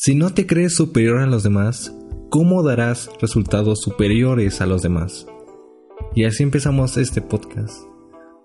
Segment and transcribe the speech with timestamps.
[0.00, 1.92] Si no te crees superior a los demás,
[2.30, 5.26] ¿cómo darás resultados superiores a los demás?
[6.14, 7.82] Y así empezamos este podcast.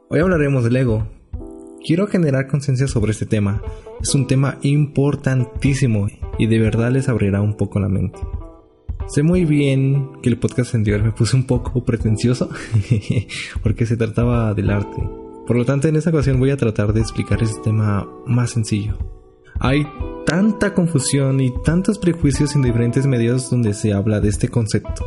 [0.09, 1.07] Hoy hablaremos del ego.
[1.85, 3.61] Quiero generar conciencia sobre este tema.
[4.01, 6.07] Es un tema importantísimo
[6.39, 8.17] y de verdad les abrirá un poco la mente.
[9.05, 12.49] Sé muy bien que el podcast anterior me puse un poco pretencioso
[13.61, 15.07] porque se trataba del arte.
[15.45, 18.97] Por lo tanto, en esta ocasión voy a tratar de explicar este tema más sencillo.
[19.59, 19.85] Hay
[20.25, 25.05] tanta confusión y tantos prejuicios en diferentes medios donde se habla de este concepto.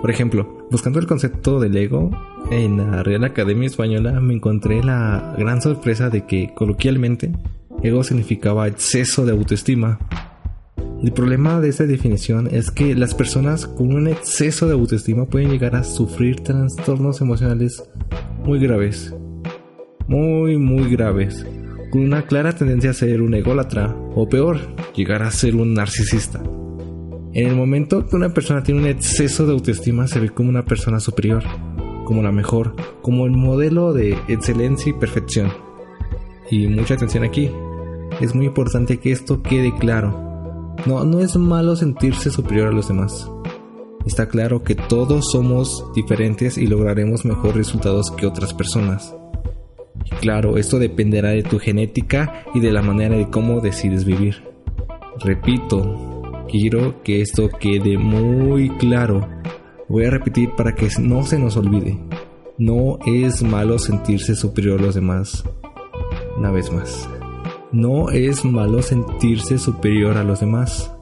[0.00, 2.10] Por ejemplo, buscando el concepto del ego,
[2.50, 7.32] en la Real Academia Española me encontré la gran sorpresa de que coloquialmente
[7.82, 9.98] ego significaba exceso de autoestima.
[11.02, 15.50] El problema de esta definición es que las personas con un exceso de autoestima pueden
[15.50, 17.84] llegar a sufrir trastornos emocionales
[18.44, 19.14] muy graves.
[20.06, 21.44] Muy, muy graves
[21.90, 24.58] con una clara tendencia a ser un ególatra, o peor,
[24.94, 26.42] llegar a ser un narcisista.
[27.32, 30.64] En el momento que una persona tiene un exceso de autoestima se ve como una
[30.64, 31.44] persona superior,
[32.04, 35.52] como la mejor, como el modelo de excelencia y perfección.
[36.50, 37.50] Y mucha atención aquí,
[38.20, 40.74] es muy importante que esto quede claro.
[40.86, 43.30] No, no es malo sentirse superior a los demás.
[44.06, 49.14] Está claro que todos somos diferentes y lograremos mejores resultados que otras personas.
[50.20, 54.42] Claro, esto dependerá de tu genética y de la manera de cómo decides vivir.
[55.20, 59.28] Repito, quiero que esto quede muy claro.
[59.88, 61.98] Voy a repetir para que no se nos olvide.
[62.58, 65.44] No es malo sentirse superior a los demás.
[66.36, 67.08] Una vez más.
[67.70, 70.92] No es malo sentirse superior a los demás.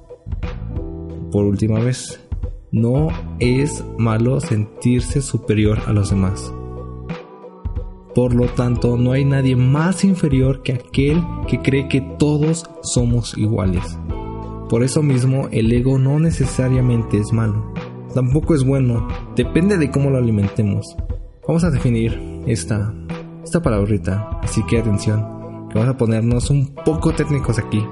[1.32, 2.20] Por última vez.
[2.72, 6.52] No es malo sentirse superior a los demás.
[8.16, 13.36] Por lo tanto, no hay nadie más inferior que aquel que cree que todos somos
[13.36, 13.98] iguales.
[14.70, 17.74] Por eso mismo, el ego no necesariamente es malo.
[18.14, 20.96] Tampoco es bueno, depende de cómo lo alimentemos.
[21.46, 22.94] Vamos a definir esta,
[23.44, 27.84] esta palabrita, así que atención, que vamos a ponernos un poco técnicos aquí.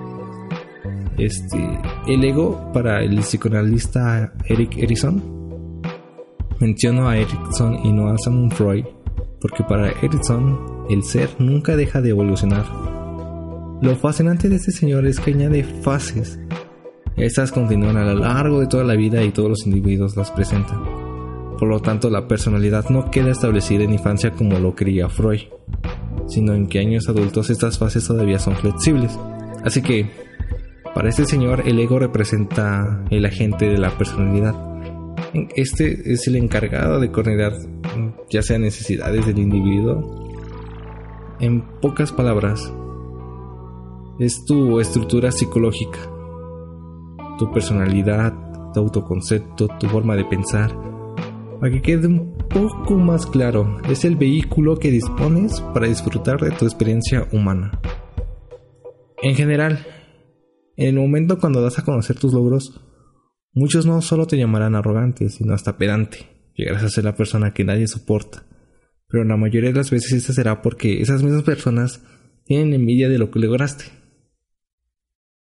[1.19, 5.23] Este, el ego para el psicoanalista Eric Erikson,
[6.61, 8.85] menciono a Erikson y no a Samuel Freud,
[9.45, 12.65] porque para Erickson el ser nunca deja de evolucionar.
[13.83, 16.41] Lo fascinante de este señor es que añade fases.
[17.19, 20.83] Estas continúan a lo largo de toda la vida y todos los individuos las presentan.
[21.59, 25.43] Por lo tanto, la personalidad no queda establecida en infancia como lo quería Freud,
[26.27, 29.19] sino en que años adultos estas fases todavía son flexibles.
[29.63, 30.11] Así que,
[30.95, 34.55] para este señor, el ego representa el agente de la personalidad.
[35.55, 37.53] Este es el encargado de coordinar
[38.31, 40.31] ya sea necesidades del individuo.
[41.41, 42.73] En pocas palabras,
[44.19, 45.99] es tu estructura psicológica,
[47.39, 48.33] tu personalidad,
[48.73, 50.77] tu autoconcepto, tu forma de pensar.
[51.61, 56.51] Para que quede un poco más claro, es el vehículo que dispones para disfrutar de
[56.51, 57.81] tu experiencia humana.
[59.23, 59.87] En general,
[60.77, 62.81] en el momento cuando das a conocer tus logros,
[63.53, 67.65] muchos no solo te llamarán arrogante, sino hasta pedante llegarás a ser la persona que
[67.65, 68.47] nadie soporta.
[69.09, 72.03] Pero la mayoría de las veces esta será porque esas mismas personas
[72.45, 73.85] tienen envidia de lo que lograste.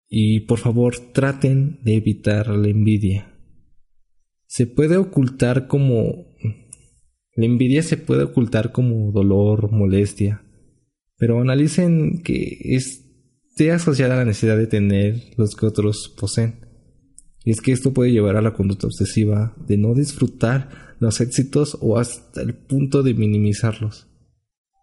[0.09, 3.34] Y por favor traten de evitar la envidia.
[4.46, 6.28] Se puede ocultar como...
[7.36, 10.44] La envidia se puede ocultar como dolor, molestia.
[11.18, 16.67] Pero analicen que esté asociada a la necesidad de tener los que otros poseen.
[17.47, 21.78] Y es que esto puede llevar a la conducta obsesiva de no disfrutar los éxitos
[21.80, 24.09] o hasta el punto de minimizarlos.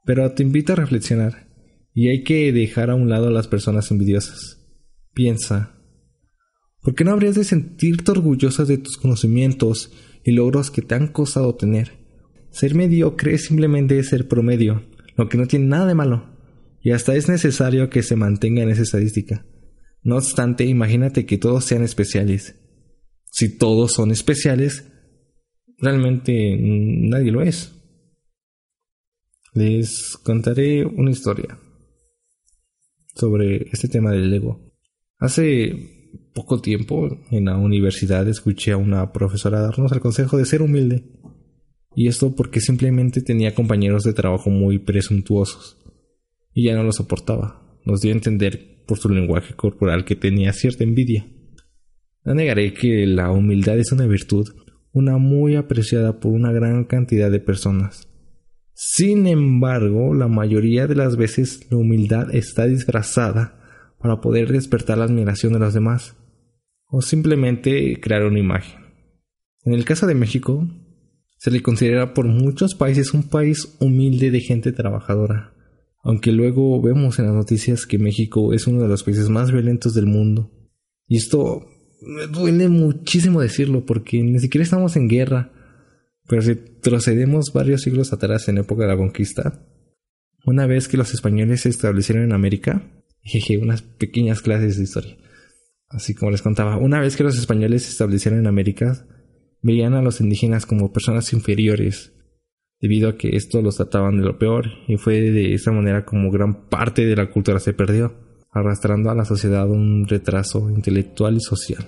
[0.06, 1.46] Pero te invito a reflexionar
[1.92, 4.66] y hay que dejar a un lado a las personas envidiosas.
[5.12, 5.74] Piensa,
[6.80, 9.92] ¿por qué no habrías de sentirte orgullosa de tus conocimientos
[10.24, 11.98] y logros que te han costado tener?
[12.50, 14.86] Ser mediocre es simplemente ser promedio,
[15.18, 16.30] lo que no tiene nada de malo,
[16.80, 19.44] y hasta es necesario que se mantenga en esa estadística.
[20.04, 22.60] No obstante, imagínate que todos sean especiales.
[23.32, 24.92] Si todos son especiales,
[25.78, 27.72] realmente nadie lo es.
[29.54, 31.58] Les contaré una historia
[33.14, 34.74] sobre este tema del ego.
[35.18, 40.60] Hace poco tiempo en la universidad escuché a una profesora darnos el consejo de ser
[40.60, 41.04] humilde.
[41.96, 45.78] Y esto porque simplemente tenía compañeros de trabajo muy presuntuosos.
[46.52, 47.80] Y ya no lo soportaba.
[47.84, 51.26] Nos dio a entender por su lenguaje corporal que tenía cierta envidia.
[52.24, 54.48] No negaré que la humildad es una virtud
[54.94, 58.08] una muy apreciada por una gran cantidad de personas.
[58.74, 63.60] Sin embargo, la mayoría de las veces la humildad está disfrazada
[63.98, 66.16] para poder despertar la admiración de los demás.
[66.96, 68.80] o simplemente crear una imagen.
[69.64, 70.68] En el caso de México,
[71.38, 75.53] se le considera por muchos países un país humilde de gente trabajadora,
[76.04, 79.94] aunque luego vemos en las noticias que México es uno de los países más violentos
[79.94, 80.50] del mundo.
[81.08, 81.66] Y esto
[82.02, 85.50] me duele muchísimo decirlo porque ni siquiera estamos en guerra,
[86.28, 89.66] pero si procedemos varios siglos atrás en época de la conquista,
[90.44, 92.82] una vez que los españoles se establecieron en América,
[93.22, 95.16] jeje, unas pequeñas clases de historia.
[95.88, 99.06] Así como les contaba, una vez que los españoles se establecieron en América,
[99.62, 102.12] veían a los indígenas como personas inferiores,
[102.84, 106.30] debido a que esto los trataban de lo peor, y fue de esa manera como
[106.30, 108.12] gran parte de la cultura se perdió,
[108.50, 111.86] arrastrando a la sociedad un retraso intelectual y social.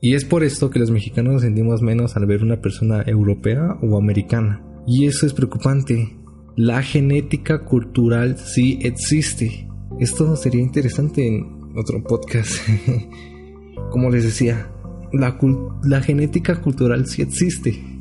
[0.00, 3.76] Y es por esto que los mexicanos nos sentimos menos al ver una persona europea
[3.82, 4.62] o americana.
[4.86, 6.16] Y eso es preocupante.
[6.54, 9.68] La genética cultural sí existe.
[9.98, 12.52] Esto sería interesante en otro podcast.
[13.90, 14.70] Como les decía,
[15.12, 17.97] la, genética cultural sí existe.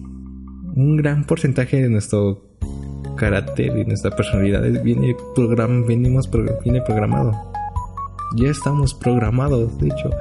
[0.77, 2.43] Un gran porcentaje de nuestro
[3.15, 7.31] carácter y nuestra personalidad viene, program, viene programado.
[8.35, 10.11] Ya estamos programados, de hecho.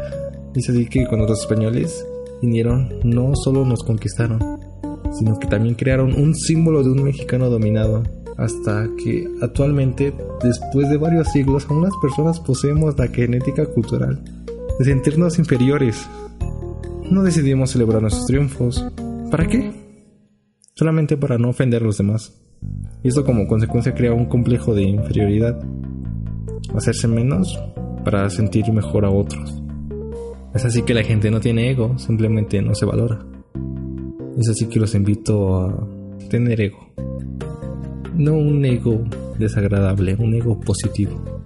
[0.55, 2.07] Es así que cuando los españoles
[2.41, 4.41] vinieron, no solo nos conquistaron,
[5.19, 8.03] sino que también crearon un símbolo de un mexicano dominado.
[8.39, 14.25] Hasta que actualmente, después de varios siglos, aún las personas poseemos la genética cultural
[14.79, 16.09] de sentirnos inferiores
[17.11, 18.85] no decidimos celebrar nuestros triunfos.
[19.31, 19.86] ¿Para qué?
[20.79, 22.39] Solamente para no ofender a los demás.
[23.03, 25.59] Y esto como consecuencia crea un complejo de inferioridad.
[26.75, 27.59] Hacerse menos
[28.05, 29.63] para sentir mejor a otros.
[30.55, 33.25] Es así que la gente no tiene ego, simplemente no se valora.
[34.39, 35.89] Es así que los invito a
[36.29, 36.91] tener ego.
[38.15, 39.03] No un ego
[39.39, 41.43] desagradable, un ego positivo.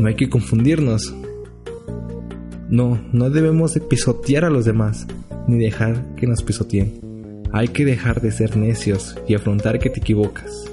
[0.00, 1.14] No hay que confundirnos.
[2.70, 5.06] No, no debemos pisotear a los demás,
[5.46, 7.05] ni dejar que nos pisoteen.
[7.56, 10.66] Hay que dejar de ser necios y afrontar que te equivocas.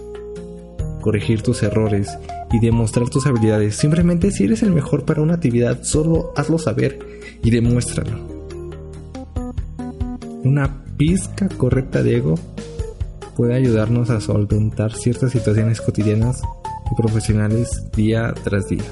[1.00, 2.18] Corregir tus errores
[2.52, 3.78] y demostrar tus habilidades.
[3.78, 7.00] Simplemente si eres el mejor para una actividad, solo hazlo saber
[7.42, 8.20] y demuéstralo.
[10.44, 12.36] Una pizca correcta de ego
[13.38, 16.42] puede ayudarnos a solventar ciertas situaciones cotidianas
[16.92, 18.84] y profesionales día tras día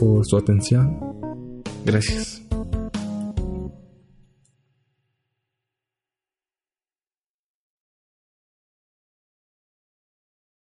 [0.00, 0.98] por su atención.
[1.84, 2.43] Gracias.